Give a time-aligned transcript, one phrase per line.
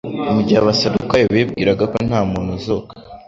[0.33, 2.93] Mu gihe abasadukayo bibwiraga ko nta muntu uzuka,